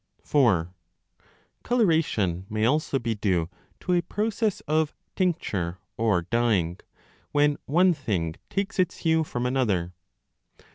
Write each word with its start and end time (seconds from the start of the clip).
Coloration 1.61 2.47
may 2.49 2.65
also 2.65 2.97
be 2.97 3.13
due 3.13 3.49
to 3.81 3.93
a 3.93 4.01
process 4.01 4.59
of 4.61 4.95
tincture 5.15 5.77
4 5.95 6.05
or 6.17 6.21
dyeing, 6.23 6.79
when 7.33 7.59
one 7.67 7.93
thing 7.93 8.33
takes 8.49 8.79
its 8.79 8.97
hue 9.05 9.23
from 9.23 9.45
another. 9.45 9.93